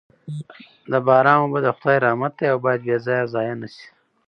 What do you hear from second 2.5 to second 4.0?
او باید بې ځایه ضایع نه سي.